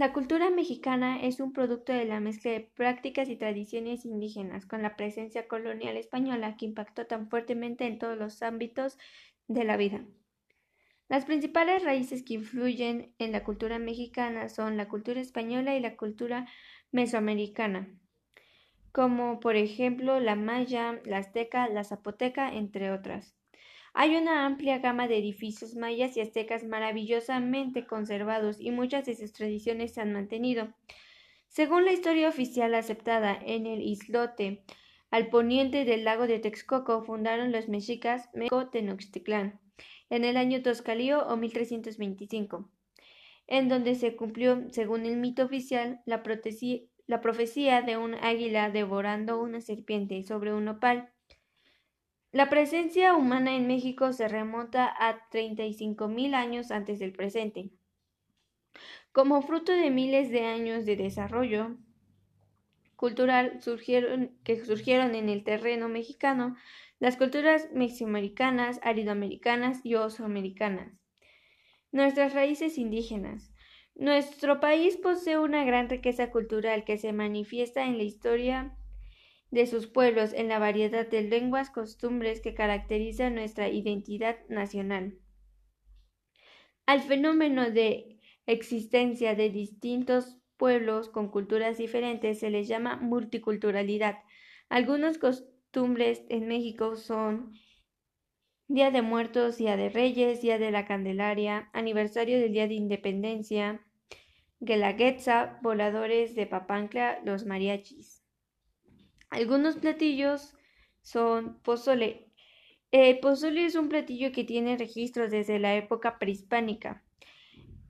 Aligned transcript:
La 0.00 0.14
cultura 0.14 0.48
mexicana 0.48 1.20
es 1.20 1.40
un 1.40 1.52
producto 1.52 1.92
de 1.92 2.06
la 2.06 2.20
mezcla 2.20 2.52
de 2.52 2.60
prácticas 2.60 3.28
y 3.28 3.36
tradiciones 3.36 4.06
indígenas 4.06 4.64
con 4.64 4.80
la 4.80 4.96
presencia 4.96 5.46
colonial 5.46 5.98
española 5.98 6.56
que 6.56 6.64
impactó 6.64 7.06
tan 7.06 7.28
fuertemente 7.28 7.84
en 7.86 7.98
todos 7.98 8.16
los 8.16 8.42
ámbitos 8.42 8.96
de 9.46 9.64
la 9.64 9.76
vida. 9.76 10.02
Las 11.10 11.26
principales 11.26 11.84
raíces 11.84 12.22
que 12.22 12.32
influyen 12.32 13.12
en 13.18 13.32
la 13.32 13.44
cultura 13.44 13.78
mexicana 13.78 14.48
son 14.48 14.78
la 14.78 14.88
cultura 14.88 15.20
española 15.20 15.76
y 15.76 15.80
la 15.80 15.98
cultura 15.98 16.48
mesoamericana, 16.92 17.86
como 18.92 19.38
por 19.38 19.56
ejemplo 19.56 20.18
la 20.18 20.34
maya, 20.34 20.98
la 21.04 21.18
azteca, 21.18 21.68
la 21.68 21.84
zapoteca, 21.84 22.54
entre 22.54 22.90
otras. 22.90 23.36
Hay 23.92 24.16
una 24.16 24.46
amplia 24.46 24.78
gama 24.78 25.08
de 25.08 25.18
edificios 25.18 25.74
mayas 25.74 26.16
y 26.16 26.20
aztecas 26.20 26.64
maravillosamente 26.64 27.86
conservados 27.86 28.60
y 28.60 28.70
muchas 28.70 29.06
de 29.06 29.16
sus 29.16 29.32
tradiciones 29.32 29.94
se 29.94 30.00
han 30.00 30.12
mantenido. 30.12 30.72
Según 31.48 31.84
la 31.84 31.92
historia 31.92 32.28
oficial 32.28 32.74
aceptada 32.74 33.36
en 33.44 33.66
el 33.66 33.82
islote 33.82 34.62
al 35.10 35.28
poniente 35.28 35.84
del 35.84 36.04
lago 36.04 36.28
de 36.28 36.38
Texcoco, 36.38 37.02
fundaron 37.02 37.50
los 37.50 37.68
mexicas 37.68 38.30
Meco 38.32 38.68
Tenochtitlán 38.68 39.58
en 40.10 40.24
el 40.24 40.36
año 40.36 40.62
Toscalío 40.62 41.26
o 41.26 41.36
1325, 41.36 42.70
en 43.48 43.68
donde 43.68 43.96
se 43.96 44.14
cumplió, 44.14 44.62
según 44.70 45.06
el 45.06 45.16
mito 45.16 45.44
oficial, 45.44 46.00
la, 46.04 46.22
la 47.06 47.20
profecía 47.20 47.82
de 47.82 47.96
un 47.96 48.14
águila 48.14 48.70
devorando 48.70 49.40
una 49.40 49.60
serpiente 49.60 50.22
sobre 50.22 50.54
un 50.54 50.68
opal. 50.68 51.10
La 52.32 52.48
presencia 52.48 53.14
humana 53.16 53.56
en 53.56 53.66
México 53.66 54.12
se 54.12 54.28
remonta 54.28 54.86
a 54.86 55.28
35.000 55.30 56.34
años 56.34 56.70
antes 56.70 57.00
del 57.00 57.12
presente. 57.12 57.70
Como 59.10 59.42
fruto 59.42 59.72
de 59.72 59.90
miles 59.90 60.30
de 60.30 60.46
años 60.46 60.86
de 60.86 60.94
desarrollo 60.94 61.76
cultural 62.94 63.60
surgieron, 63.60 64.38
que 64.44 64.64
surgieron 64.64 65.16
en 65.16 65.28
el 65.28 65.42
terreno 65.42 65.88
mexicano, 65.88 66.54
las 67.00 67.16
culturas 67.16 67.68
mexiamericanas, 67.72 68.78
aridoamericanas 68.84 69.84
y 69.84 69.96
osoamericanas. 69.96 70.92
Nuestras 71.90 72.32
raíces 72.32 72.78
indígenas. 72.78 73.52
Nuestro 73.96 74.60
país 74.60 74.96
posee 74.98 75.38
una 75.38 75.64
gran 75.64 75.88
riqueza 75.88 76.30
cultural 76.30 76.84
que 76.84 76.96
se 76.96 77.12
manifiesta 77.12 77.86
en 77.86 77.96
la 77.96 78.04
historia 78.04 78.76
de 79.50 79.66
sus 79.66 79.86
pueblos 79.86 80.32
en 80.32 80.48
la 80.48 80.58
variedad 80.58 81.06
de 81.06 81.22
lenguas, 81.22 81.70
costumbres 81.70 82.40
que 82.40 82.54
caracterizan 82.54 83.34
nuestra 83.34 83.68
identidad 83.68 84.38
nacional. 84.48 85.18
Al 86.86 87.00
fenómeno 87.00 87.70
de 87.70 88.20
existencia 88.46 89.34
de 89.34 89.50
distintos 89.50 90.38
pueblos 90.56 91.08
con 91.08 91.28
culturas 91.28 91.78
diferentes 91.78 92.40
se 92.40 92.50
les 92.50 92.68
llama 92.68 92.96
multiculturalidad. 92.96 94.18
Algunas 94.68 95.18
costumbres 95.18 96.24
en 96.28 96.46
México 96.48 96.96
son 96.96 97.54
Día 98.68 98.90
de 98.90 99.02
Muertos, 99.02 99.56
Día 99.56 99.76
de 99.76 99.88
Reyes, 99.88 100.42
Día 100.42 100.58
de 100.58 100.70
la 100.70 100.86
Candelaria, 100.86 101.70
aniversario 101.72 102.38
del 102.38 102.52
Día 102.52 102.68
de 102.68 102.74
Independencia, 102.74 103.84
Guelaguetza, 104.60 105.58
voladores 105.62 106.34
de 106.36 106.46
Papancla, 106.46 107.20
los 107.24 107.46
mariachis. 107.46 108.19
Algunos 109.30 109.76
platillos 109.76 110.54
son 111.02 111.60
pozole. 111.62 112.26
Pozole 113.22 113.64
es 113.64 113.76
un 113.76 113.88
platillo 113.88 114.32
que 114.32 114.42
tiene 114.42 114.76
registros 114.76 115.30
desde 115.30 115.60
la 115.60 115.76
época 115.76 116.18
prehispánica, 116.18 117.04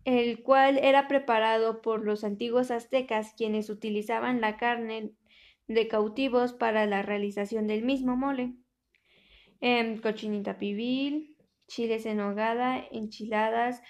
el 0.05 0.43
cual 0.43 0.79
era 0.79 1.09
preparado 1.09 1.81
por 1.81 2.05
los 2.05 2.25
antiguos 2.25 2.71
aztecas 2.71 3.33
quienes 3.35 3.71
utilizaban 3.71 4.43
la 4.43 4.59
carne 4.59 5.13
de 5.67 5.89
cautivos 5.89 6.53
para 6.53 6.85
la 6.85 7.01
realización 7.01 7.67
del 7.67 7.85
mismo 7.85 8.17
mole. 8.17 8.53
Em, 9.63 9.99
cochinita 10.01 10.59
pibil, 10.59 11.37
chiles 11.69 12.05
en 12.05 12.21
hogada, 12.21 12.85
enchiladas, 12.91 13.83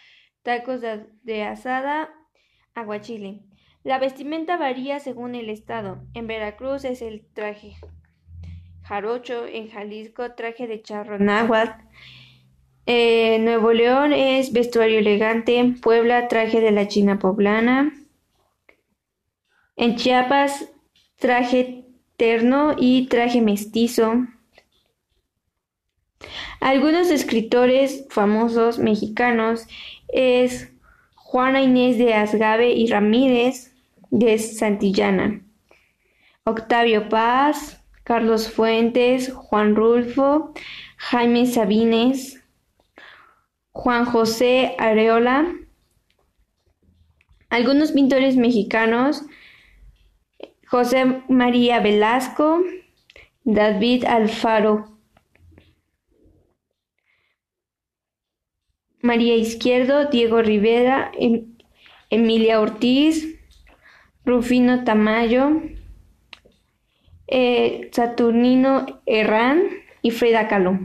tacos 0.42 0.80
de, 0.80 1.06
de 1.22 1.42
asada, 1.42 2.10
aguachile. 2.74 3.42
La 3.82 3.98
vestimenta 3.98 4.56
varía 4.56 5.00
según 5.00 5.34
el 5.34 5.48
estado. 5.48 5.98
En 6.14 6.26
Veracruz 6.26 6.84
es 6.84 7.00
el 7.00 7.24
traje 7.32 7.76
jarocho, 8.82 9.46
en 9.46 9.70
Jalisco 9.70 10.32
traje 10.32 10.66
de 10.66 10.82
charro 10.82 11.18
náhuatl, 11.18 11.84
Nuevo 12.86 13.72
León 13.72 14.12
es 14.12 14.52
vestuario 14.52 14.98
elegante, 14.98 15.76
Puebla 15.80 16.26
traje 16.28 16.60
de 16.60 16.72
la 16.72 16.88
China 16.88 17.18
poblana, 17.18 17.92
en 19.76 19.96
Chiapas 19.96 20.72
traje 21.16 21.86
terno 22.16 22.74
y 22.76 23.06
traje 23.06 23.40
mestizo. 23.40 24.26
Algunos 26.60 27.10
escritores 27.10 28.06
famosos 28.10 28.78
mexicanos 28.78 29.66
es 30.08 30.72
Juana 31.14 31.62
Inés 31.62 31.96
de 31.96 32.14
Asgave 32.14 32.72
y 32.72 32.88
Ramírez, 32.88 33.69
de 34.10 34.38
Santillana, 34.38 35.42
Octavio 36.44 37.08
Paz, 37.08 37.82
Carlos 38.04 38.50
Fuentes, 38.50 39.32
Juan 39.32 39.76
Rulfo, 39.76 40.52
Jaime 40.96 41.46
Sabines, 41.46 42.42
Juan 43.72 44.04
José 44.04 44.74
Areola, 44.78 45.54
algunos 47.50 47.92
pintores 47.92 48.36
mexicanos, 48.36 49.22
José 50.66 51.22
María 51.28 51.80
Velasco, 51.80 52.62
David 53.44 54.04
Alfaro, 54.04 54.98
María 59.02 59.34
Izquierdo, 59.36 60.10
Diego 60.10 60.42
Rivera, 60.42 61.10
em-, 61.18 61.56
Emilia 62.10 62.60
Ortiz, 62.60 63.39
Rufino 64.24 64.84
Tamayo, 64.84 65.62
eh, 67.26 67.88
Saturnino 67.92 69.00
Herrán 69.06 69.62
y 70.02 70.10
Frida 70.10 70.48
Kahlo. 70.48 70.78